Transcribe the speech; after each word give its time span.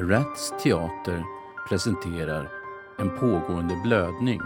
Rats 0.00 0.54
Teater 0.62 1.24
presenterar 1.68 2.48
En 2.98 3.10
pågående 3.18 3.76
blödning. 3.84 4.40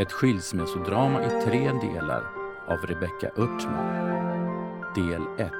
Ett 0.00 0.12
skilsmässodrama 0.12 1.22
i 1.22 1.28
tre 1.44 1.72
delar 1.72 2.22
av 2.66 2.78
Rebecka 2.78 3.28
Örtman. 3.36 3.94
Del 4.94 5.22
1. 5.38 5.52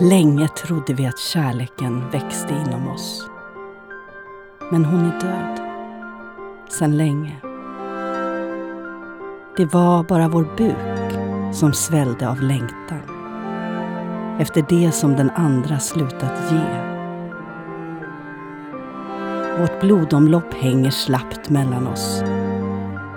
Länge 0.00 0.48
trodde 0.48 0.94
vi 0.94 1.06
att 1.06 1.18
kärleken 1.18 2.10
växte 2.10 2.64
inom 2.66 2.88
oss. 2.88 3.30
Men 4.72 4.84
hon 4.84 5.00
är 5.00 5.20
död. 5.20 5.60
Sen 6.68 6.96
länge. 6.96 7.36
Det 9.56 9.64
var 9.64 10.02
bara 10.02 10.28
vår 10.28 10.48
buk 10.56 10.95
som 11.56 11.72
svällde 11.72 12.28
av 12.28 12.42
längtan. 12.42 13.00
Efter 14.40 14.66
det 14.68 14.92
som 14.92 15.16
den 15.16 15.30
andra 15.30 15.78
slutat 15.78 16.52
ge. 16.52 16.82
Vårt 19.60 19.80
blodomlopp 19.80 20.54
hänger 20.54 20.90
slappt 20.90 21.48
mellan 21.48 21.86
oss. 21.86 22.22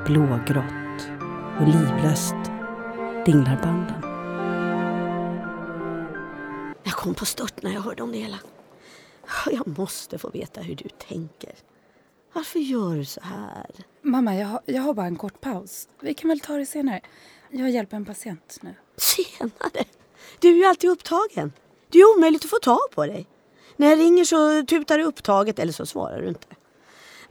Blågrått 0.06 1.10
och 1.60 1.68
livlöst 1.68 2.36
dinglar 3.26 3.60
banden. 3.64 4.02
Jag 6.84 6.94
kom 6.94 7.14
på 7.14 7.26
stört 7.26 7.64
när 7.64 7.72
jag 7.72 7.82
hörde 7.82 8.04
om 8.04 8.12
det 8.12 8.18
hela. 8.18 8.40
Jag 9.52 9.78
måste 9.78 10.18
få 10.18 10.30
veta 10.30 10.62
hur 10.62 10.76
du 10.76 10.90
tänker. 10.90 11.54
Varför 12.34 12.60
gör 12.60 12.96
du 12.96 13.06
så 13.06 13.22
här? 13.24 13.72
Mamma, 14.02 14.36
jag 14.36 14.48
har, 14.48 14.62
jag 14.66 14.82
har 14.82 14.94
bara 14.94 15.06
en 15.06 15.16
kort 15.16 15.42
paus. 15.42 15.88
Vi 16.02 16.14
kan 16.14 16.30
väl 16.30 16.40
ta 16.40 16.54
det 16.54 16.66
senare. 16.66 17.02
Jag 17.52 17.70
hjälper 17.70 17.98
en 17.98 18.06
patient 18.06 18.60
nu. 18.62 18.76
Senare? 18.98 19.86
Du 20.40 20.48
är 20.50 20.56
ju 20.56 20.66
alltid 20.66 20.90
upptagen. 20.90 21.54
Det 21.90 22.00
är 22.00 22.18
omöjligt 22.18 22.44
att 22.44 22.50
få 22.50 22.60
tag 22.60 22.92
på 22.92 23.06
dig. 23.06 23.28
När 23.78 23.90
jag 23.90 24.00
ringer 24.00 24.24
så 24.24 24.66
tutar 24.66 24.98
du 24.98 25.04
upptaget 25.04 25.60
eller 25.60 25.74
så 25.74 25.86
svarar 25.86 26.22
du 26.22 26.28
inte. 26.28 26.48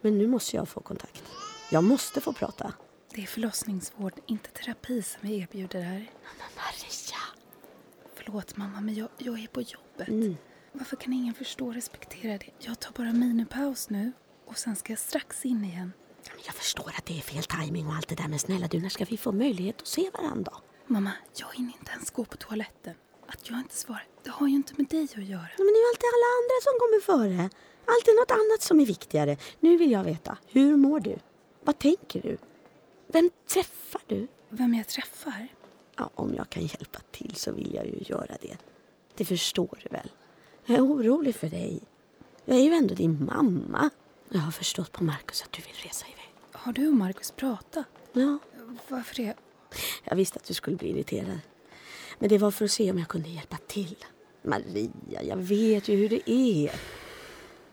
Men 0.01 0.19
nu 0.19 0.27
måste 0.27 0.57
jag 0.57 0.69
få 0.69 0.81
kontakt. 0.81 1.23
Jag 1.71 1.85
måste 1.85 2.21
få 2.21 2.33
prata. 2.33 2.73
Det 3.15 3.23
är 3.23 3.27
förlossningsvård, 3.27 4.13
inte 4.27 4.51
terapi 4.51 5.03
som 5.03 5.21
vi 5.29 5.39
erbjuder 5.39 5.81
här. 5.81 6.11
Men 6.39 6.49
Maria! 6.57 7.19
Förlåt 8.15 8.57
mamma, 8.57 8.81
men 8.81 8.95
jag, 8.95 9.09
jag 9.19 9.43
är 9.43 9.47
på 9.47 9.61
jobbet. 9.61 10.09
Mm. 10.09 10.37
Varför 10.73 10.97
kan 10.97 11.13
ingen 11.13 11.35
förstå 11.35 11.67
och 11.67 11.75
respektera 11.75 12.39
det? 12.39 12.51
Jag 12.59 12.81
tar 12.81 12.93
bara 12.93 13.13
minipaus 13.13 13.91
nu 13.91 14.13
och 14.47 14.59
sen 14.59 14.77
ska 14.77 14.93
jag 14.93 14.99
strax 14.99 15.45
in 15.45 15.65
igen. 15.65 15.93
Jag 16.47 16.55
förstår 16.55 16.93
att 16.99 17.07
det 17.07 17.19
är 17.19 17.23
fel 17.23 17.43
timing 17.43 17.87
och 17.87 17.95
allt 17.95 18.09
det 18.09 18.15
där 18.15 18.29
men 18.29 18.39
snälla 18.39 18.67
du, 18.67 18.81
när 18.81 18.89
ska 18.89 19.05
vi 19.05 19.17
få 19.17 19.33
möjlighet 19.33 19.81
att 19.81 19.87
se 19.87 20.11
varandra? 20.15 20.53
Mamma, 20.87 21.13
jag 21.37 21.49
hinner 21.55 21.73
inte 21.81 21.93
ens 21.93 22.11
gå 22.11 22.25
på 22.25 22.37
toaletten. 22.37 22.95
Att 23.27 23.51
jag 23.51 23.59
inte 23.59 23.77
svarar, 23.77 24.07
det 24.25 24.31
har 24.31 24.49
ju 24.49 24.55
inte 24.55 24.73
med 24.77 24.87
dig 24.87 25.03
att 25.03 25.25
göra. 25.25 25.49
Men 25.59 25.67
det 25.67 25.79
är 25.79 25.85
ju 25.85 25.89
alltid 25.93 26.09
alla 26.15 26.31
andra 26.39 26.57
som 26.63 26.75
kommer 26.81 27.01
före. 27.01 27.51
Alltid 27.85 28.15
något 28.21 28.31
annat 28.31 28.63
som 28.63 28.81
är 28.81 28.87
viktigare. 28.87 29.37
Nu 29.61 29.77
vill 29.77 29.91
jag 29.91 30.05
veta, 30.05 30.39
hur 30.47 30.77
mår 30.77 31.01
du? 31.01 31.19
Vad 31.65 31.79
tänker 31.79 32.23
du? 32.23 32.39
Vem 33.07 33.31
träffar 33.47 34.03
du? 34.07 34.29
Vem 34.49 34.75
jag 34.75 34.87
träffar? 34.87 35.49
Ja, 35.97 36.11
om 36.15 36.35
jag 36.35 36.51
kan 36.51 36.63
hjälpa 36.63 36.99
till 37.11 37.35
så 37.35 37.53
vill 37.53 37.75
jag 37.75 37.87
ju 37.87 37.99
göra 38.01 38.37
det. 38.41 38.57
Det 39.15 39.25
förstår 39.25 39.79
du 39.83 39.89
väl? 39.89 40.11
Jag 40.65 40.77
är 40.77 40.83
orolig 40.87 41.35
för 41.35 41.49
dig. 41.49 41.81
Jag 42.45 42.57
är 42.57 42.63
ju 42.63 42.73
ändå 42.73 42.95
din 42.95 43.25
mamma. 43.25 43.91
Jag 44.29 44.41
har 44.41 44.51
förstått 44.51 44.93
på 44.93 45.05
Markus 45.05 45.43
att 45.43 45.53
du 45.53 45.63
vill 45.63 45.75
resa 45.85 46.07
iväg. 46.07 46.18
Har 46.69 46.73
du 46.73 46.89
och 46.89 46.95
Markus 46.95 47.31
pratat? 47.31 47.87
Ja, 48.13 48.39
Varför 48.89 49.15
det? 49.15 49.35
jag 50.05 50.17
visste 50.17 50.37
att 50.39 50.45
du 50.45 50.55
skulle 50.55 50.77
bli 50.77 50.91
irriterad. 50.91 51.41
Men 52.19 52.29
det 52.29 52.39
var 52.39 52.51
för 52.51 52.65
att 52.65 52.71
se 52.71 52.91
om 52.91 52.99
jag 52.99 53.09
kunde 53.09 53.29
hjälpa 53.29 53.57
till. 53.67 53.97
Maria, 54.43 55.23
jag 55.23 55.37
vet 55.37 55.89
ju 55.89 55.97
hur 55.97 56.09
det 56.09 56.31
är. 56.31 56.71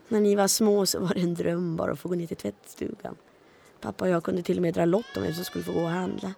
När 0.08 0.20
ni 0.20 0.34
var 0.34 0.48
små 0.48 0.86
så 0.86 1.00
var 1.00 1.14
det 1.14 1.20
en 1.20 1.34
dröm 1.34 1.76
bara 1.76 1.92
att 1.92 1.98
få 2.00 2.08
gå 2.08 2.14
ner 2.14 2.26
till 2.26 2.36
tvättstugan. 2.36 3.16
Pappa 3.80 4.04
och 4.04 4.10
jag 4.10 4.24
kunde 4.24 4.42
till 4.42 4.58
och 4.58 4.62
med 4.62 4.74
dra 4.74 4.84
lott 4.84 5.16
om 5.16 5.22
vem 5.22 5.34
som 5.34 5.44
skulle 5.44 5.64
få 5.64 5.72
gå 5.72 5.80
och 5.82 5.88
handla. 5.88 6.34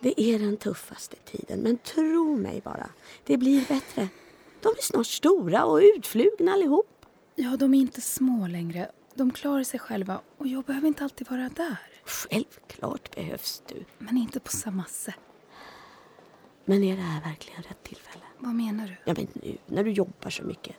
Det 0.00 0.20
är 0.20 0.38
den 0.38 0.56
tuffaste 0.56 1.16
tiden, 1.16 1.60
men 1.60 1.78
tro 1.78 2.36
mig 2.36 2.60
bara. 2.64 2.90
Det 3.24 3.36
blir 3.36 3.68
bättre. 3.68 4.08
De 4.60 4.68
är 4.68 4.82
snart 4.82 5.06
stora 5.06 5.64
och 5.64 5.80
utflugna 5.96 6.52
allihop. 6.52 7.06
Ja, 7.34 7.56
de 7.56 7.74
är 7.74 7.78
inte 7.78 8.00
små 8.00 8.46
längre. 8.46 8.90
De 9.14 9.30
klarar 9.30 9.64
sig 9.64 9.80
själva 9.80 10.20
och 10.38 10.46
jag 10.46 10.64
behöver 10.64 10.88
inte 10.88 11.04
alltid 11.04 11.30
vara 11.30 11.48
där. 11.48 11.76
Självklart 12.04 13.14
behövs 13.14 13.62
du. 13.68 13.84
Men 13.98 14.16
inte 14.16 14.40
på 14.40 14.50
samma 14.50 14.84
sätt. 14.84 15.14
Men 16.64 16.84
är 16.84 16.96
det 16.96 17.02
här 17.02 17.20
verkligen 17.20 17.62
rätt 17.62 17.82
tillfälle? 17.82 18.24
Vad 18.38 18.54
menar 18.54 18.86
du? 18.86 18.96
Ja, 19.04 19.14
men 19.16 19.26
nu 19.32 19.58
när 19.66 19.84
du 19.84 19.90
jobbar 19.90 20.30
så 20.30 20.42
mycket. 20.42 20.76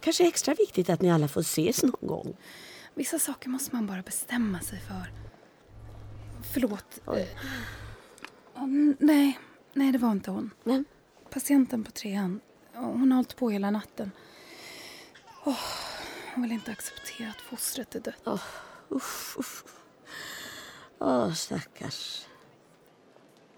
Kanske 0.00 0.28
extra 0.28 0.54
viktigt 0.54 0.90
att 0.90 1.02
ni 1.02 1.10
alla 1.10 1.28
får 1.28 1.40
ses 1.40 1.82
någon 1.82 2.08
gång. 2.08 2.36
Vissa 2.94 3.18
saker 3.18 3.48
måste 3.48 3.74
man 3.74 3.86
bara 3.86 4.02
bestämma 4.02 4.60
sig 4.60 4.78
för. 4.80 5.12
Förlåt. 6.52 7.00
Oj. 7.06 7.36
Eh, 8.56 8.62
nej, 8.98 9.38
nej 9.72 9.92
det 9.92 9.98
var 9.98 10.12
inte 10.12 10.30
hon. 10.30 10.50
Vem? 10.64 10.84
Patienten 11.30 11.84
på 11.84 11.90
trean. 11.90 12.40
Hon 12.74 13.10
har 13.12 13.16
hållit 13.16 13.36
på 13.36 13.50
hela 13.50 13.70
natten. 13.70 14.10
Åh, 15.44 15.56
hon 16.34 16.42
vill 16.42 16.52
inte 16.52 16.72
acceptera 16.72 17.30
att 17.30 17.40
fostret 17.40 17.94
är 17.94 18.00
dött. 18.00 18.40
Usch. 18.90 19.64
Åh, 20.98 21.32
stackars. 21.32 22.26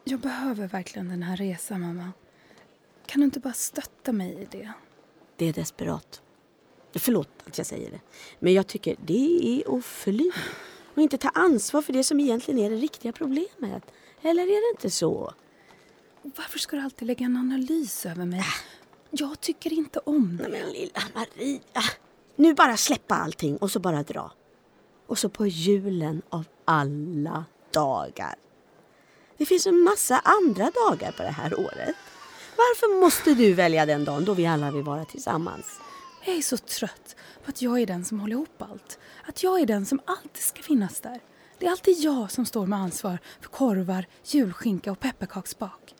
Jag 0.04 0.20
behöver 0.20 0.66
verkligen 0.66 1.08
den 1.08 1.22
här 1.22 1.36
resan, 1.36 1.80
mamma. 1.80 2.12
Kan 3.06 3.20
du 3.20 3.24
inte 3.24 3.40
bara 3.40 3.52
stötta 3.52 4.12
mig 4.12 4.42
i 4.42 4.48
det? 4.50 4.72
Det 5.36 5.46
är 5.46 5.52
desperat. 5.52 6.22
Förlåt 6.94 7.28
att 7.46 7.58
jag 7.58 7.66
säger 7.66 7.90
det. 7.90 8.00
Men 8.38 8.52
jag 8.52 8.66
tycker 8.66 8.96
det 9.04 9.62
är 9.62 9.78
att 9.78 9.84
fly. 9.84 10.30
Och 10.94 11.02
inte 11.02 11.18
ta 11.18 11.28
ansvar 11.28 11.82
för 11.82 11.92
det 11.92 12.04
som 12.04 12.20
egentligen 12.20 12.60
är 12.60 12.70
det 12.70 12.76
riktiga 12.76 13.12
problemet. 13.12 13.82
Eller 14.22 14.42
är 14.42 14.72
det 14.72 14.76
inte 14.76 14.90
så? 14.90 15.34
Varför 16.22 16.58
ska 16.58 16.76
du 16.76 16.82
alltid 16.82 17.08
lägga 17.08 17.26
en 17.26 17.36
analys 17.36 18.06
över 18.06 18.24
mig? 18.24 18.44
Jag 19.10 19.40
tycker 19.40 19.72
inte 19.72 19.98
om 19.98 20.36
det. 20.36 20.48
Nej 20.48 20.62
men 20.62 20.72
lilla 20.72 21.00
Maria. 21.14 21.82
Nu 22.36 22.54
bara 22.54 22.76
släppa 22.76 23.14
allting 23.14 23.56
och 23.56 23.70
så 23.70 23.80
bara 23.80 24.02
dra. 24.02 24.32
Och 25.06 25.18
så 25.18 25.28
på 25.28 25.46
julen 25.46 26.22
av 26.28 26.44
alla 26.64 27.44
dagar. 27.72 28.34
Det 29.36 29.46
finns 29.46 29.66
en 29.66 29.80
massa 29.80 30.18
andra 30.18 30.70
dagar 30.70 31.12
på 31.12 31.22
det 31.22 31.30
här 31.30 31.60
året. 31.60 31.96
Varför 32.56 33.00
måste 33.00 33.34
du 33.34 33.54
välja 33.54 33.86
den 33.86 34.04
dagen 34.04 34.24
då 34.24 34.34
vi 34.34 34.46
alla 34.46 34.70
vill 34.70 34.82
vara 34.82 35.04
tillsammans? 35.04 35.66
Jag 36.24 36.36
är 36.36 36.42
så 36.42 36.56
trött 36.56 37.16
på 37.44 37.48
att 37.48 37.62
jag 37.62 37.80
är 37.80 37.86
den 37.86 38.04
som 38.04 38.20
håller 38.20 38.32
ihop 38.32 38.62
allt. 38.62 38.98
Att 39.26 39.42
jag 39.42 39.60
är 39.60 39.66
den 39.66 39.86
som 39.86 40.00
alltid 40.04 40.42
ska 40.42 40.62
finnas 40.62 41.00
där. 41.00 41.20
Det 41.58 41.66
är 41.66 41.70
alltid 41.70 41.98
jag 41.98 42.30
som 42.30 42.46
står 42.46 42.66
med 42.66 42.78
ansvar 42.78 43.18
för 43.40 43.48
korvar, 43.48 44.06
julskinka 44.24 44.92
och 44.92 45.00
pepparkaksbak. 45.00 45.94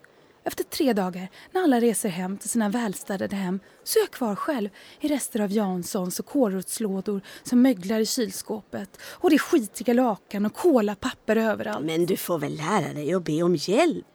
Efter 0.45 0.65
tre 0.65 0.93
dagar, 0.93 1.29
när 1.53 1.63
alla 1.63 1.81
reser 1.81 2.09
hem 2.09 2.39
till 2.39 2.51
sina 2.51 2.69
välstädade 2.69 3.37
hem, 3.37 3.61
så 3.85 3.99
är 3.99 4.03
jag 4.03 4.11
kvar 4.11 4.35
själv 4.35 4.69
i 5.01 5.09
rester 5.09 5.41
av 5.41 5.53
Janssons 5.53 6.21
och 6.21 6.27
kålrotslådor 6.27 7.21
som 7.43 7.63
möglar 7.63 8.01
i 8.01 8.07
kylskåpet. 8.07 9.01
Och 9.03 9.31
det 9.31 9.37
är 9.37 9.39
skitiga 9.39 9.95
lakan 9.95 10.47
och 10.47 10.55
kolapapper 10.55 11.37
överallt. 11.37 11.87
Men 11.87 12.07
du 12.07 12.17
får 12.17 12.39
väl 12.39 12.57
lära 12.57 12.93
dig 12.93 13.15
att 13.15 13.25
be 13.25 13.43
om 13.43 13.57
hjälp. 13.57 14.07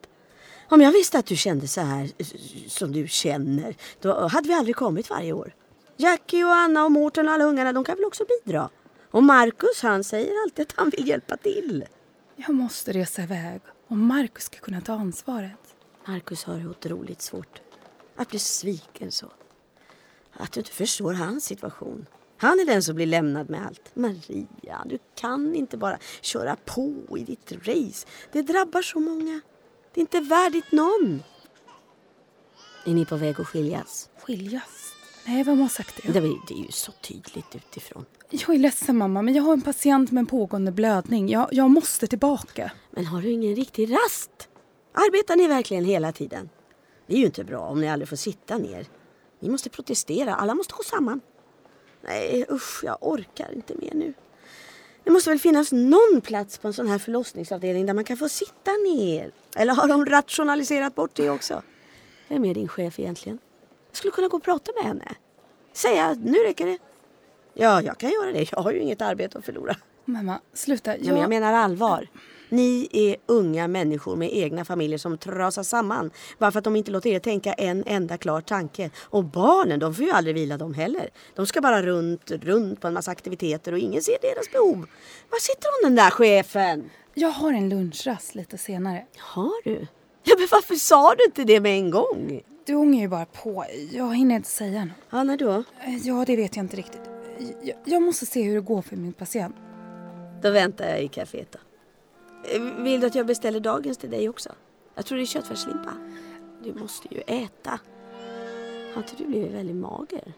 Om 0.69 0.81
jag 0.81 0.91
visste 0.91 1.19
att 1.19 1.25
du 1.25 1.35
kände 1.35 1.67
så 1.67 1.81
här 1.81 2.09
som 2.69 2.91
du 2.91 3.07
känner, 3.07 3.75
då 4.01 4.27
hade 4.27 4.47
vi 4.47 4.53
aldrig 4.53 4.75
kommit 4.75 5.09
varje 5.09 5.33
år. 5.33 5.53
Jackie 5.97 6.45
och 6.45 6.53
Anna 6.53 6.85
och 6.85 6.91
Mårten 6.91 7.27
och 7.27 7.33
alla 7.33 7.44
ungarna, 7.44 7.73
de 7.73 7.83
kan 7.83 7.95
väl 7.95 8.05
också 8.05 8.23
bidra? 8.45 8.69
Och 9.11 9.23
Markus, 9.23 9.81
han 9.81 10.03
säger 10.03 10.31
alltid 10.44 10.65
att 10.68 10.74
han 10.77 10.89
vill 10.89 11.07
hjälpa 11.07 11.38
till. 11.38 11.85
Jag 12.35 12.56
måste 12.56 12.91
resa 12.91 13.24
iväg 13.24 13.62
och 13.88 13.97
Markus 13.97 14.44
ska 14.44 14.57
kunna 14.57 14.81
ta 14.81 14.94
ansvaret. 14.94 15.76
Markus 16.07 16.44
har 16.44 16.57
det 16.57 16.68
otroligt 16.68 17.21
svårt. 17.21 17.62
Att 18.15 18.30
bli 18.30 18.39
sviken 18.39 19.12
så. 19.12 19.31
Att 20.33 20.51
du 20.51 20.59
inte 20.59 20.71
förstår 20.71 21.13
hans 21.13 21.45
situation. 21.45 22.06
Han 22.38 22.59
är 22.59 22.65
den 22.65 22.83
som 22.83 22.95
blir 22.95 23.06
lämnad 23.06 23.50
med 23.50 23.65
allt. 23.65 23.95
Maria, 23.95 24.86
du 24.86 25.00
kan 25.15 25.56
inte 25.56 25.77
bara 25.77 25.98
köra 26.21 26.56
på 26.65 27.18
i 27.18 27.24
ditt 27.24 27.51
race. 27.51 28.07
Det 28.31 28.42
drabbar 28.42 28.81
så 28.81 29.00
många. 29.00 29.42
Det 29.94 30.00
är 30.00 30.01
inte 30.01 30.19
värdigt 30.19 30.71
någon. 30.71 31.24
Är 32.86 32.94
ni 32.94 33.06
på 33.06 33.15
väg 33.15 33.42
att 33.42 33.48
skiljas? 33.48 34.10
Skiljas? 34.21 34.94
Nej, 35.25 35.44
vem 35.44 35.60
har 35.60 35.69
sagt 35.69 35.95
det? 36.03 36.12
Det 36.12 36.19
är 36.19 36.24
det 36.48 36.53
är 36.53 36.65
ju 36.65 36.71
så 36.71 36.92
tydligt 36.92 37.56
utifrån. 37.56 38.06
Jag 38.30 38.56
är 38.56 38.60
ledsen 38.60 38.98
mamma, 38.98 39.21
men 39.21 39.33
jag 39.33 39.44
har 39.44 39.53
en 39.53 39.62
patient 39.62 40.12
med 40.12 40.21
en 40.21 40.25
pågående 40.25 40.71
blödning. 40.71 41.30
Jag, 41.30 41.48
jag 41.51 41.69
måste 41.69 42.07
tillbaka. 42.07 42.71
Men 42.92 43.06
har 43.06 43.21
du 43.21 43.30
ingen 43.30 43.56
riktig 43.56 43.94
rast? 43.94 44.50
Arbetar 44.97 45.35
ni 45.35 45.47
verkligen 45.47 45.85
hela 45.85 46.11
tiden? 46.11 46.49
Det 47.07 47.13
är 47.13 47.17
ju 47.17 47.25
inte 47.25 47.44
bra 47.44 47.59
om 47.59 47.81
ni 47.81 47.89
aldrig 47.89 48.09
får 48.09 48.15
sitta 48.15 48.57
ner. 48.57 48.85
Ni 49.39 49.49
måste 49.49 49.69
protestera. 49.69 50.35
Alla 50.35 50.55
måste 50.55 50.73
gå 50.73 50.83
samman. 50.83 51.21
Nej, 52.01 52.45
usch, 52.51 52.83
jag 52.83 52.97
orkar 53.01 53.53
inte 53.53 53.75
mer 53.75 53.94
nu. 53.94 54.13
Det 55.03 55.11
måste 55.11 55.29
väl 55.29 55.39
finnas 55.39 55.71
någon 55.71 56.21
plats 56.23 56.57
på 56.57 56.67
en 56.67 56.73
sån 56.73 56.88
här 56.88 56.99
förlossningsavdelning 56.99 57.85
där 57.85 57.94
man 57.94 58.03
kan 58.03 58.17
få 58.17 58.29
sitta 58.29 58.71
ner. 58.71 59.31
Eller 59.55 59.73
har 59.73 59.88
de 59.88 60.05
rationaliserat 60.05 60.95
bort 60.95 61.11
det 61.15 61.29
också? 61.29 61.61
Vem 62.27 62.45
är 62.45 62.53
din 62.53 62.67
chef 62.67 63.00
egentligen? 63.00 63.39
Jag 63.89 63.97
skulle 63.97 64.11
kunna 64.11 64.27
gå 64.27 64.38
och 64.38 64.43
prata 64.43 64.71
med 64.75 64.83
henne. 64.83 65.15
Säga 65.73 66.13
nu 66.13 66.38
räcker 66.38 66.65
det. 66.65 66.77
Ja, 67.53 67.81
jag 67.81 67.97
kan 67.97 68.09
göra 68.11 68.31
det. 68.31 68.51
Jag 68.51 68.59
har 68.59 68.71
ju 68.71 68.79
inget 68.79 69.01
arbete 69.01 69.38
att 69.38 69.45
förlora. 69.45 69.75
Mamma, 70.05 70.39
sluta. 70.53 70.97
Ja, 70.97 71.11
men 71.11 71.21
jag 71.21 71.29
menar 71.29 71.53
allvar. 71.53 72.07
Ni 72.49 72.88
är 72.91 73.15
unga 73.25 73.67
människor 73.67 74.15
med 74.15 74.29
egna 74.33 74.65
familjer 74.65 74.97
som 74.97 75.17
trasar 75.17 75.63
samman 75.63 76.11
bara 76.39 76.51
för 76.51 76.57
att 76.59 76.63
de 76.63 76.75
inte 76.75 76.91
låter 76.91 77.09
er 77.09 77.19
tänka 77.19 77.53
en 77.53 77.83
enda 77.88 78.17
klar 78.17 78.41
tanke. 78.41 78.89
Och 79.03 79.23
barnen, 79.23 79.79
de 79.79 79.95
får 79.95 80.05
ju 80.05 80.11
aldrig 80.11 80.35
vila 80.35 80.57
de 80.57 80.73
heller. 80.73 81.09
De 81.35 81.45
ska 81.45 81.61
bara 81.61 81.81
runt, 81.81 82.31
runt 82.31 82.81
på 82.81 82.88
en 82.88 82.94
massa 82.94 83.11
aktiviteter 83.11 83.71
och 83.71 83.79
ingen 83.79 84.01
ser 84.01 84.17
deras 84.21 84.51
behov. 84.51 84.88
Var 85.29 85.39
sitter 85.39 85.67
hon 85.81 85.89
den 85.89 85.95
där 85.95 86.09
chefen? 86.11 86.89
Jag 87.13 87.29
har 87.29 87.53
en 87.53 87.69
lunchrast 87.69 88.35
lite 88.35 88.57
senare. 88.57 89.05
Har 89.17 89.63
du? 89.63 89.88
Ja, 90.23 90.35
men 90.38 90.47
varför 90.51 90.75
sa 90.75 91.15
du 91.15 91.25
inte 91.25 91.43
det 91.43 91.59
med 91.59 91.77
en 91.77 91.91
gång? 91.91 92.41
Du 92.65 92.75
ångar 92.75 93.01
ju 93.01 93.07
bara 93.07 93.25
på. 93.25 93.65
Jag 93.91 94.15
hinner 94.15 94.35
inte 94.35 94.50
säga 94.50 94.85
något. 94.85 94.93
Ja, 95.09 95.23
när 95.23 95.38
då? 95.38 95.63
Ja, 96.03 96.23
det 96.27 96.35
vet 96.35 96.55
jag 96.55 96.63
inte 96.63 96.77
riktigt. 96.77 97.01
Jag, 97.61 97.77
jag 97.85 98.01
måste 98.01 98.25
se 98.25 98.43
hur 98.43 98.55
det 98.55 98.61
går 98.61 98.81
för 98.81 98.95
min 98.95 99.13
patient. 99.13 99.55
Då 100.41 100.51
väntar 100.51 100.89
jag 100.89 101.03
i 101.03 101.07
kaféet 101.07 101.51
då. 101.51 101.59
Eh, 102.47 102.61
vill 102.83 103.01
du 103.01 103.07
att 103.07 103.15
jag 103.15 103.25
beställer 103.25 103.59
dagens 103.59 103.97
till 103.97 104.09
dig 104.09 104.29
också? 104.29 104.49
Jag 104.95 105.05
tror 105.05 105.17
det 105.17 105.23
är 105.23 105.25
köttfärslimpa. 105.25 105.91
Du 106.63 106.73
måste 106.73 107.15
ju 107.15 107.21
äta. 107.21 107.79
Har 108.94 109.01
inte 109.01 109.15
du 109.17 109.25
blivit 109.25 109.51
väldigt 109.51 109.75
mager? 109.75 110.33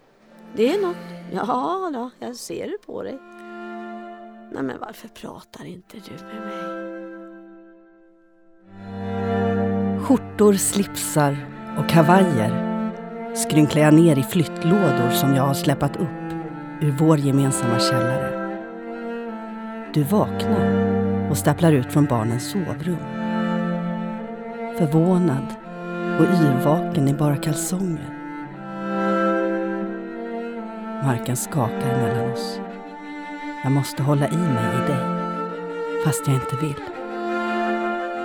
Det 0.55 0.73
är 0.73 0.81
något. 0.81 0.95
Ja 1.33 1.91
då, 1.93 2.09
jag 2.19 2.35
ser 2.35 2.67
det 2.67 2.77
på 2.85 3.03
dig. 3.03 3.19
Nej 4.51 4.63
men 4.63 4.79
varför 4.79 5.07
pratar 5.07 5.65
inte 5.65 5.97
du 5.97 6.11
med 6.25 6.41
mig? 6.47 6.89
Skjortor, 9.99 10.53
slipsar 10.53 11.37
och 11.77 11.89
kavajer 11.89 12.69
skrynklar 13.35 13.81
jag 13.81 13.93
ner 13.93 14.19
i 14.19 14.23
flyttlådor 14.23 15.09
som 15.09 15.35
jag 15.35 15.43
har 15.43 15.53
släpat 15.53 15.95
upp 15.95 16.33
ur 16.81 16.95
vår 16.99 17.17
gemensamma 17.17 17.79
källare. 17.79 18.39
Du 19.93 20.03
vaknar 20.03 20.88
och 21.29 21.37
stapplar 21.37 21.71
ut 21.71 21.93
från 21.93 22.05
barnens 22.05 22.51
sovrum. 22.51 22.97
Förvånad 24.77 25.45
och 26.19 26.25
yrvaken 26.25 27.07
i 27.07 27.13
bara 27.13 27.35
kalsonger. 27.35 28.09
Marken 31.03 31.35
skakar 31.35 31.97
mellan 32.01 32.31
oss. 32.31 32.59
Jag 33.63 33.71
måste 33.71 34.03
hålla 34.03 34.27
i 34.27 34.37
mig 34.37 34.75
i 34.75 34.91
dig, 34.91 35.05
fast 36.05 36.27
jag 36.27 36.35
inte 36.35 36.55
vill. 36.55 36.83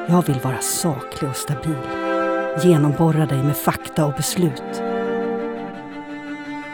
Jag 0.08 0.26
vill 0.26 0.40
vara 0.42 0.60
saklig 0.60 1.30
och 1.30 1.36
stabil. 1.36 1.78
Genomborra 2.62 3.26
dig 3.26 3.42
med 3.42 3.56
fakta 3.56 4.06
och 4.06 4.14
beslut. 4.14 4.82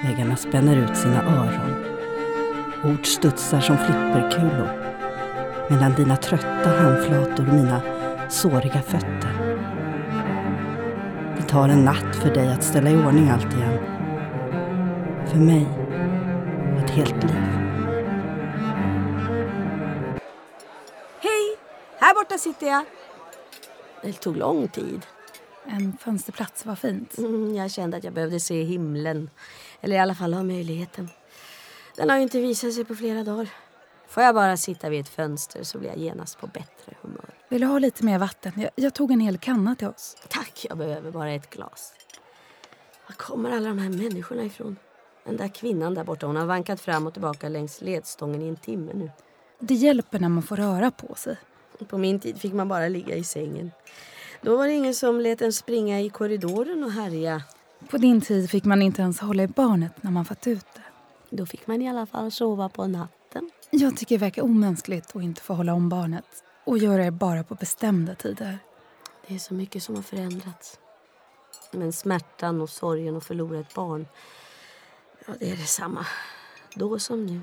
Väggarna 0.04 0.36
spänner 0.36 0.76
ut 0.76 0.96
sina 0.96 1.22
öron. 1.22 1.84
Ord 2.84 3.06
studsar 3.06 3.60
som 3.60 3.76
flipperkulor 3.76 4.89
mellan 5.70 5.94
dina 5.94 6.16
trötta 6.16 6.68
handflator 6.68 7.48
och 7.48 7.54
mina 7.54 7.82
såriga 8.30 8.82
fötter. 8.82 9.56
Det 11.36 11.42
tar 11.42 11.68
en 11.68 11.84
natt 11.84 12.16
för 12.16 12.34
dig 12.34 12.52
att 12.52 12.64
ställa 12.64 12.90
i 12.90 12.96
ordning 12.96 13.30
allt 13.30 13.54
igen. 13.54 13.78
För 15.26 15.36
mig, 15.36 15.66
ett 16.84 16.90
helt 16.90 17.22
liv. 17.22 17.42
Hej! 21.20 21.56
Här 21.98 22.14
borta 22.14 22.38
sitter 22.38 22.66
jag. 22.66 22.84
Det 24.02 24.12
tog 24.12 24.36
lång 24.36 24.68
tid. 24.68 25.06
En 25.66 25.96
fönsterplats 26.00 26.66
var 26.66 26.76
fint. 26.76 27.18
Mm, 27.18 27.54
jag 27.54 27.70
kände 27.70 27.96
att 27.96 28.04
jag 28.04 28.12
behövde 28.12 28.40
se 28.40 28.62
himlen. 28.62 29.30
Eller 29.80 29.96
i 29.96 29.98
alla 29.98 30.14
fall 30.14 30.34
ha 30.34 30.42
möjligheten. 30.42 31.08
Den 31.96 32.10
har 32.10 32.16
ju 32.16 32.22
inte 32.22 32.40
visat 32.40 32.74
sig 32.74 32.84
på 32.84 32.94
flera 32.94 33.24
dagar. 33.24 33.48
Får 34.10 34.22
jag 34.22 34.34
bara 34.34 34.56
sitta 34.56 34.88
vid 34.88 35.00
ett 35.00 35.08
fönster 35.08 35.62
så 35.62 35.78
blir 35.78 35.88
jag 35.88 35.98
genast 35.98 36.38
på 36.38 36.46
bättre 36.46 36.96
humör. 37.02 37.34
Vill 37.48 37.60
du 37.60 37.66
ha 37.66 37.78
lite 37.78 38.04
mer 38.04 38.18
vatten? 38.18 38.52
Jag, 38.56 38.70
jag 38.74 38.94
tog 38.94 39.10
en 39.10 39.20
hel 39.20 39.38
kanna 39.38 39.74
till 39.74 39.86
oss. 39.86 40.16
Tack, 40.28 40.66
jag 40.68 40.78
behöver 40.78 41.10
bara 41.10 41.32
ett 41.32 41.50
glas. 41.50 41.92
Var 43.06 43.14
kommer 43.14 43.50
alla 43.50 43.68
de 43.68 43.78
här 43.78 43.88
människorna 43.88 44.42
ifrån? 44.42 44.76
Den 45.24 45.36
där 45.36 45.48
kvinnan 45.48 45.94
där 45.94 46.04
borta, 46.04 46.26
hon 46.26 46.36
har 46.36 46.46
vankat 46.46 46.80
fram 46.80 47.06
och 47.06 47.12
tillbaka 47.12 47.48
längs 47.48 47.80
ledstången 47.80 48.42
i 48.42 48.48
en 48.48 48.56
timme 48.56 48.92
nu. 48.94 49.10
Det 49.58 49.74
hjälper 49.74 50.18
när 50.18 50.28
man 50.28 50.42
får 50.42 50.56
röra 50.56 50.90
på 50.90 51.14
sig. 51.14 51.36
På 51.88 51.98
min 51.98 52.20
tid 52.20 52.40
fick 52.40 52.52
man 52.52 52.68
bara 52.68 52.88
ligga 52.88 53.16
i 53.16 53.24
sängen. 53.24 53.70
Då 54.42 54.56
var 54.56 54.66
det 54.66 54.72
ingen 54.72 54.94
som 54.94 55.20
lät 55.20 55.42
en 55.42 55.52
springa 55.52 56.00
i 56.00 56.08
korridoren 56.10 56.84
och 56.84 56.92
härja. 56.92 57.42
På 57.90 57.98
din 57.98 58.20
tid 58.20 58.50
fick 58.50 58.64
man 58.64 58.82
inte 58.82 59.02
ens 59.02 59.20
hålla 59.20 59.42
i 59.42 59.48
barnet 59.48 60.02
när 60.02 60.10
man 60.10 60.24
fått 60.24 60.46
ut 60.46 60.66
det. 60.74 60.82
Då 61.36 61.46
fick 61.46 61.66
man 61.66 61.82
i 61.82 61.88
alla 61.88 62.06
fall 62.06 62.30
sova 62.30 62.68
på 62.68 62.86
natten. 62.86 63.19
Jag 63.70 63.96
tycker 63.96 64.14
det 64.14 64.24
verkar 64.24 64.42
omänskligt 64.42 65.16
att 65.16 65.22
inte 65.22 65.42
få 65.42 65.54
hålla 65.54 65.74
om 65.74 65.88
barnet 65.88 66.44
och 66.64 66.78
göra 66.78 67.04
det 67.04 67.10
bara 67.10 67.44
på 67.44 67.54
bestämda 67.54 68.14
tider. 68.14 68.58
Det 69.26 69.34
är 69.34 69.38
så 69.38 69.54
mycket 69.54 69.82
som 69.82 69.94
har 69.94 70.02
förändrats. 70.02 70.78
Men 71.72 71.92
smärtan 71.92 72.60
och 72.60 72.70
sorgen 72.70 73.16
att 73.16 73.24
förlora 73.24 73.58
ett 73.58 73.74
barn, 73.74 74.06
ja, 75.26 75.34
det 75.38 75.50
är 75.50 75.56
detsamma. 75.56 76.06
Då 76.74 76.98
som 76.98 77.26
nu. 77.26 77.40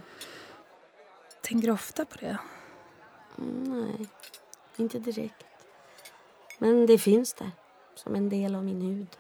Tänker 1.42 1.68
du 1.68 1.74
ofta 1.74 2.06
på 2.06 2.18
det? 2.18 2.38
Mm, 3.38 3.82
nej, 3.82 4.08
inte 4.78 5.00
direkt. 5.00 5.46
Men 6.60 6.86
det 6.86 6.98
finns 6.98 7.34
där, 7.34 7.52
som 7.96 8.16
en 8.16 8.30
del 8.30 8.56
av 8.56 8.64
min 8.64 8.82
hud. 8.82 9.18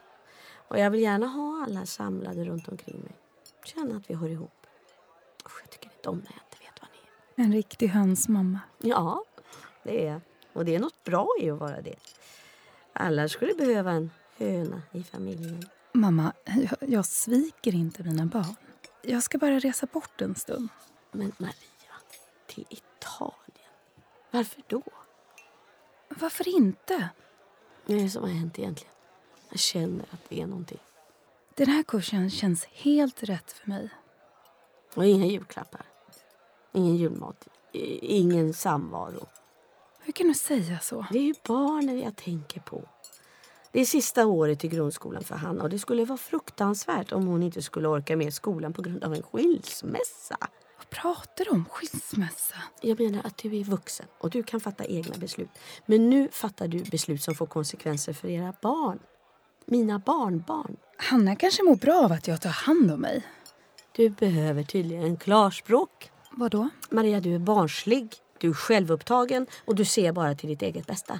Och 0.67 0.79
jag 0.79 0.89
vill 0.89 1.01
gärna 1.01 1.27
ha 1.27 1.63
alla 1.63 1.85
samlade 1.85 2.45
runt 2.45 2.67
omkring 2.67 2.99
mig. 2.99 3.15
Känna 3.63 3.97
att 3.97 4.09
vi 4.09 4.13
hör 4.13 4.29
ihop. 4.29 4.67
Usch, 5.45 5.61
jag 5.61 5.69
tycker 5.69 5.91
inte 5.97 6.09
om 6.09 6.17
när 6.17 6.31
jag 6.31 6.41
inte 6.47 6.57
vet 6.59 6.81
vad 6.81 6.89
ni 6.91 6.97
är. 6.97 7.11
En 7.39 7.53
riktig 7.53 7.87
hönsmamma. 7.87 8.59
Ja, 8.77 9.23
det 9.83 10.07
är. 10.07 10.21
Och 10.53 10.65
det 10.65 10.75
är 10.75 10.79
något 10.79 11.03
bra 11.03 11.27
i 11.39 11.49
att 11.49 11.59
vara 11.59 11.81
det. 11.81 11.95
Alla 12.93 13.29
skulle 13.29 13.53
behöva 13.53 13.91
en 13.91 14.11
höna 14.37 14.81
i 14.91 15.03
familjen. 15.03 15.65
Mamma, 15.91 16.33
jag, 16.45 16.89
jag 16.89 17.05
sviker 17.05 17.75
inte 17.75 18.03
mina 18.03 18.25
barn. 18.25 18.55
Jag 19.01 19.23
ska 19.23 19.37
bara 19.37 19.59
resa 19.59 19.85
bort 19.85 20.21
en 20.21 20.35
stund. 20.35 20.69
Men 21.11 21.31
Maria, 21.37 21.95
till 22.47 22.65
Italien? 22.69 23.71
Varför 24.31 24.63
då? 24.67 24.83
Varför 26.09 26.47
inte? 26.47 27.09
Vad 27.85 27.97
är 27.97 28.03
det 28.03 28.09
som 28.09 28.23
har 28.23 28.29
hänt 28.29 28.59
egentligen? 28.59 28.93
Jag 29.49 29.59
känner 29.59 30.05
att 30.11 30.29
det 30.29 30.41
är 30.41 30.47
någonting. 30.47 30.79
Den 31.55 31.67
här 31.67 31.83
kursen 31.83 32.29
känns 32.29 32.65
helt 32.65 33.23
rätt 33.23 33.51
för 33.51 33.69
mig. 33.69 33.89
Och 34.93 35.05
inga 35.05 35.25
julklappar. 35.25 35.85
Ingen 36.77 36.95
julmat. 36.95 37.47
Ingen 38.01 38.53
samvaro. 38.53 39.25
Hur 39.99 40.13
kan 40.13 40.27
du 40.27 40.33
säga 40.33 40.79
så? 40.79 41.05
Det 41.11 41.17
är 41.17 41.23
ju 41.23 41.33
barnen 41.47 41.99
jag 41.99 42.15
tänker 42.15 42.59
på. 42.59 42.83
Det 43.71 43.81
är 43.81 43.85
sista 43.85 44.25
året 44.25 44.63
i 44.63 44.67
grundskolan 44.67 45.23
för 45.23 45.35
Hanna 45.35 45.63
och 45.63 45.69
det 45.69 45.79
skulle 45.79 46.05
vara 46.05 46.17
fruktansvärt 46.17 47.11
om 47.11 47.27
hon 47.27 47.43
inte 47.43 47.61
skulle 47.61 47.87
orka 47.87 48.17
med 48.17 48.33
skolan 48.33 48.73
på 48.73 48.81
grund 48.81 49.03
av 49.03 49.13
en 49.13 49.23
skilsmässa. 49.23 50.37
Vad 50.77 50.89
pratar 50.89 51.45
du 51.45 51.51
om? 51.51 51.65
Skilsmässa? 51.65 52.55
Jag 52.81 52.99
menar 52.99 53.21
att 53.23 53.37
du 53.37 53.59
är 53.59 53.63
vuxen 53.63 54.05
och 54.17 54.29
du 54.29 54.43
kan 54.43 54.59
fatta 54.59 54.85
egna 54.85 55.17
beslut. 55.17 55.49
Men 55.85 56.09
nu 56.09 56.29
fattar 56.31 56.67
du 56.67 56.83
beslut 56.83 57.23
som 57.23 57.35
får 57.35 57.45
konsekvenser 57.45 58.13
för 58.13 58.27
era 58.27 58.53
barn. 58.61 58.99
Mina 59.65 59.99
barnbarn. 59.99 60.77
Hanna 60.97 61.35
kanske 61.35 61.63
mår 61.63 61.75
bra 61.75 62.05
av 62.05 62.11
att 62.11 62.27
jag 62.27 62.41
tar 62.41 62.49
hand 62.49 62.91
om 62.91 62.99
mig. 62.99 63.23
Du 63.91 64.09
behöver 64.09 64.63
tydligen 64.63 65.03
en 65.03 65.17
klarspråk. 65.17 66.11
Vadå? 66.39 66.69
Maria, 66.89 67.19
du 67.19 67.35
är 67.35 67.39
barnslig, 67.39 68.15
du 68.37 68.49
är 68.49 68.53
självupptagen 68.53 69.47
och 69.65 69.75
du 69.75 69.85
ser 69.85 70.11
bara 70.11 70.35
till 70.35 70.49
ditt 70.49 70.61
eget 70.61 70.87
bästa. 70.87 71.19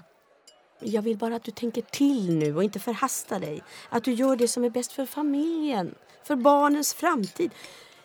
Jag 0.80 1.02
vill 1.02 1.18
bara 1.18 1.36
att 1.36 1.44
du 1.44 1.52
tänker 1.52 1.82
till 1.82 2.38
nu 2.38 2.56
och 2.56 2.64
inte 2.64 2.80
förhastar 2.80 3.40
dig. 3.40 3.64
Att 3.90 4.04
du 4.04 4.14
gör 4.14 4.36
det 4.36 4.48
som 4.48 4.64
är 4.64 4.70
bäst 4.70 4.92
för 4.92 5.06
familjen, 5.06 5.96
för 6.24 6.36
barnens 6.36 6.94
framtid. 6.94 7.52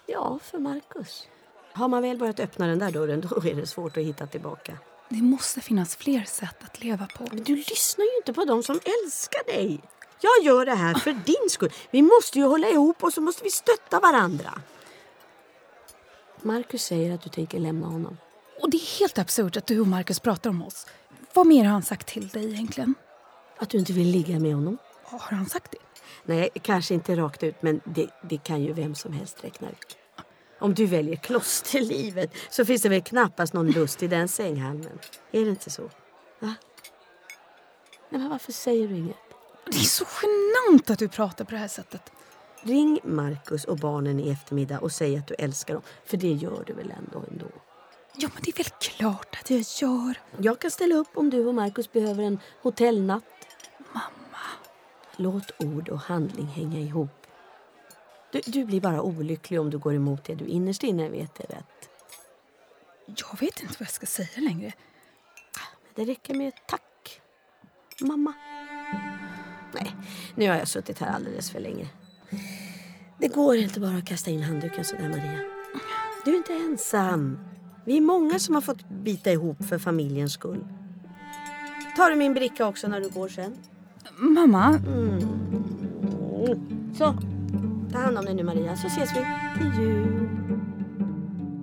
Ja, 0.07 0.39
för 0.43 0.59
Markus. 0.59 1.29
Har 1.73 1.89
man 1.89 2.03
väl 2.03 2.19
börjat 2.19 2.41
öppna 2.41 2.67
den 2.67 2.79
där 2.79 2.91
dörren 2.91 3.21
då 3.21 3.49
är 3.49 3.55
det 3.55 3.67
svårt 3.67 3.97
att 3.97 4.05
hitta 4.05 4.27
tillbaka. 4.27 4.79
Det 5.09 5.23
måste 5.23 5.61
finnas 5.61 5.97
fler 5.97 6.25
sätt 6.25 6.57
att 6.65 6.85
leva 6.85 7.07
på. 7.07 7.27
Men 7.31 7.43
du 7.43 7.57
lyssnar 7.57 8.05
ju 8.05 8.17
inte 8.17 8.33
på 8.33 8.45
dem 8.45 8.63
som 8.63 8.81
älskar 9.05 9.47
dig. 9.47 9.81
Jag 10.21 10.47
gör 10.47 10.67
det 10.67 10.75
här 10.75 10.95
för 10.95 11.13
din 11.13 11.51
skull. 11.51 11.73
Vi 11.91 12.03
måste 12.03 12.39
ju 12.39 12.45
hålla 12.45 12.69
ihop 12.69 13.05
och 13.05 13.13
så 13.13 13.21
måste 13.21 13.45
vi 13.45 13.51
stötta 13.51 14.01
varandra. 14.01 14.63
Markus 16.45 16.85
säger 16.85 17.15
att 17.15 17.23
du 17.23 17.31
tänker 17.31 17.59
lämna 17.59 17.87
honom. 17.87 18.17
Och 18.61 18.71
det 18.71 18.77
är 18.77 19.01
helt 19.01 19.19
absurt 19.19 19.57
att 19.57 19.67
du 19.67 19.81
och 19.81 19.87
Markus 19.87 20.21
pratar 20.21 20.51
om 20.51 20.63
oss. 20.63 20.87
Vad 21.35 21.47
mer 21.47 21.65
har 21.65 21.73
han 21.73 21.83
sagt 21.83 22.07
till 22.07 22.29
dig 22.29 22.53
egentligen? 22.53 22.95
Att 23.59 23.71
du 23.71 23.79
inte 23.79 23.93
vill 23.93 24.09
ligga 24.09 24.39
med 24.39 24.55
honom. 24.55 24.79
Har 25.05 25.37
han 25.37 25.47
sagt 25.47 25.73
det? 25.73 25.79
Nej, 26.25 26.49
kanske 26.63 26.95
inte 26.95 27.17
rakt 27.17 27.43
ut, 27.43 27.63
men 27.63 27.81
det, 27.85 28.11
det 28.23 28.39
kan 28.39 28.63
ju 28.63 28.73
vem 28.73 28.95
som 28.95 29.13
helst 29.13 29.45
räkna 29.45 29.71
ut. 29.71 29.97
Om 30.59 30.75
du 30.75 30.87
väljer 30.87 31.17
klosterlivet 31.17 32.35
så 32.51 32.65
finns 32.65 32.83
det 32.83 32.89
väl 32.89 33.03
knappast 33.03 33.53
någon 33.53 33.71
lust 33.71 34.03
i 34.03 34.09
den 34.09 34.29
sänghalmen. 34.29 34.99
Är 35.33 35.45
det 35.45 35.51
inte 35.51 35.71
så? 35.71 35.83
Va? 36.39 36.55
Nej, 38.09 38.21
men 38.21 38.29
varför 38.29 38.53
säger 38.53 38.89
du 38.89 38.97
inget? 38.97 39.17
Det 39.67 39.79
är 39.79 39.83
så 39.83 40.05
genant 40.23 40.91
att 40.91 40.99
du 40.99 41.09
pratar 41.09 41.45
på 41.45 41.51
det 41.51 41.57
här 41.57 41.69
sättet. 41.69 42.13
Ring 42.63 43.01
Markus 43.05 43.65
och 43.65 43.77
barnen 43.77 44.21
i 44.21 44.31
eftermiddag 44.31 44.79
och 44.79 44.93
säg 44.93 45.17
att 45.17 45.27
du 45.27 45.35
älskar 45.35 45.75
dem. 45.75 45.83
För 46.05 46.17
det 46.17 46.33
gör 46.33 46.65
du 46.67 46.73
väl 46.73 46.91
ändå 46.99 47.25
ändå? 47.31 47.47
Ja, 48.17 48.29
men 48.35 48.43
det 48.43 48.51
är 48.51 48.57
väl 48.57 48.73
klart 48.81 49.37
att 49.41 49.51
jag 49.51 49.65
gör. 49.81 50.15
Jag 50.39 50.59
kan 50.59 50.71
ställa 50.71 50.95
upp 50.95 51.09
om 51.15 51.31
du 51.31 51.47
och 51.47 51.55
Markus 51.55 51.93
behöver 51.93 52.23
en 52.23 52.39
hotellnatt. 52.63 53.25
Mamma. 53.93 54.39
Låt 55.17 55.53
ord 55.59 55.89
och 55.89 56.01
handling 56.01 56.47
hänga 56.47 56.81
ihop. 56.81 57.27
Du, 58.33 58.41
du 58.47 58.65
blir 58.65 58.81
bara 58.81 59.03
olycklig 59.03 59.61
om 59.61 59.71
du 59.71 59.79
går 59.79 59.95
emot 59.95 60.25
det 60.25 60.35
du 60.35 60.45
innerst 60.45 60.83
inne 60.83 61.09
vet 61.09 61.41
är 61.41 61.47
rätt. 61.47 61.89
Jag 63.07 63.41
vet 63.41 63.61
inte 63.61 63.75
vad 63.79 63.87
jag 63.87 63.91
ska 63.91 64.07
säga 64.07 64.41
längre. 64.41 64.73
Det 65.95 66.05
räcker 66.05 66.35
med 66.35 66.53
tack, 66.67 67.21
mamma. 68.01 68.33
Nej, 69.75 69.97
nu 70.35 70.49
har 70.49 70.57
jag 70.57 70.69
suttit 70.69 70.99
här 70.99 71.15
alldeles 71.15 71.51
för 71.51 71.61
länge. 71.61 71.89
Det 73.23 73.29
går 73.29 73.57
inte 73.57 73.81
bara 73.81 73.97
att 73.97 74.05
kasta 74.05 74.31
in 74.31 74.43
handduken 74.43 74.85
sådär, 74.85 75.09
Maria. 75.09 75.39
Du 76.25 76.31
är 76.31 76.37
inte 76.37 76.53
ensam. 76.53 77.39
Vi 77.85 77.97
är 77.97 78.01
många 78.01 78.39
som 78.39 78.55
har 78.55 78.63
fått 78.63 78.89
bita 78.89 79.33
ihop 79.33 79.65
för 79.65 79.79
familjens 79.79 80.33
skull. 80.33 80.65
Tar 81.97 82.11
du 82.11 82.17
min 82.17 82.35
bricka 82.35 82.67
också 82.67 82.89
när 82.89 83.01
du 83.01 83.09
går 83.09 83.29
sen? 83.29 83.53
Mamma, 84.19 84.79
Mm. 84.87 85.21
Så, 86.95 87.15
ta 87.93 87.99
hand 87.99 88.19
om 88.19 88.25
dig 88.25 88.35
nu 88.35 88.43
Maria, 88.43 88.77
så 88.77 88.87
ses 88.87 89.11
vi 89.11 89.25
till 89.59 89.83
jul. 89.83 90.29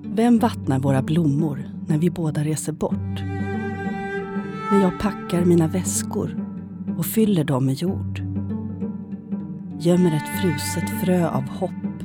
Vem 0.04 0.39
vattnar 0.39 0.80
våra 0.80 1.01
blommor 1.01 1.70
när 1.88 1.98
vi 1.98 2.10
båda 2.10 2.44
reser 2.44 2.72
bort? 2.72 3.20
När 4.72 4.82
jag 4.82 5.00
packar 5.00 5.46
mina 5.46 5.68
väskor 5.68 6.46
och 6.98 7.06
fyller 7.06 7.44
dem 7.44 7.66
med 7.66 7.75
jord. 7.75 8.28
Gömmer 9.81 10.15
ett 10.15 10.41
fruset 10.41 10.89
frö 11.03 11.29
av 11.29 11.50
hopp 11.50 12.03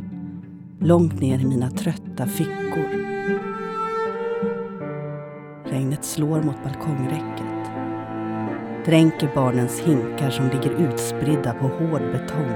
långt 0.80 1.20
ner 1.20 1.38
i 1.38 1.44
mina 1.44 1.70
trötta 1.70 2.26
fickor. 2.26 2.88
Regnet 5.64 6.04
slår 6.04 6.42
mot 6.42 6.64
balkongräcket. 6.64 7.72
Dränker 8.84 9.30
barnens 9.34 9.80
hinkar 9.80 10.30
som 10.30 10.44
ligger 10.48 10.70
utspridda 10.70 11.54
på 11.54 11.66
hård 11.68 12.02
betong. 12.12 12.52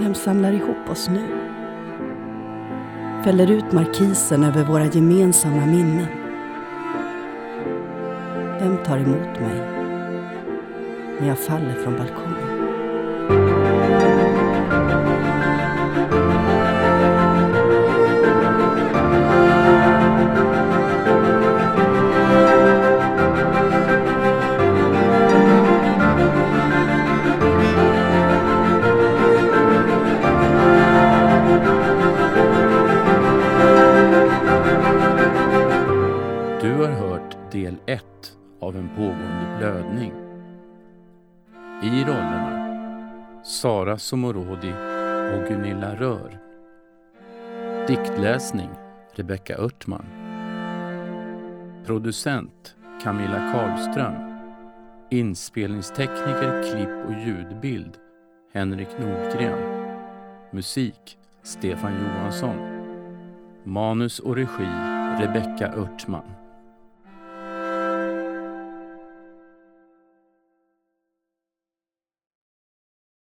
Vem 0.00 0.14
samlar 0.14 0.52
ihop 0.52 0.90
oss 0.90 1.08
nu? 1.08 1.26
fäller 3.24 3.50
ut 3.50 3.72
markisen 3.72 4.44
över 4.44 4.64
våra 4.64 4.86
gemensamma 4.86 5.66
minnen. 5.66 6.06
Vem 8.60 8.76
tar 8.84 8.98
emot 8.98 9.40
mig 9.40 9.60
när 11.20 11.28
jag 11.28 11.38
faller 11.38 11.74
från 11.74 11.96
balkongen? 11.96 12.49
Pågående. 39.90 40.20
I 41.82 42.04
rollerna 42.04 42.60
Sara 43.44 43.98
Somorodi 43.98 44.72
och 45.34 45.48
Gunilla 45.48 45.94
Rör. 45.96 46.38
Diktläsning 47.86 48.70
Rebecka 49.14 49.58
Örtman. 49.58 50.04
Producent 51.86 52.76
Camilla 53.02 53.52
Karlström. 53.52 54.14
Inspelningstekniker, 55.10 56.62
klipp 56.62 57.06
och 57.06 57.26
ljudbild 57.26 57.96
Henrik 58.52 58.88
Nordgren. 58.98 59.58
Musik 60.50 61.18
Stefan 61.42 61.92
Johansson. 61.92 62.56
Manus 63.64 64.18
och 64.18 64.36
regi 64.36 64.68
Rebecka 65.20 65.72
Örtman. 65.72 66.39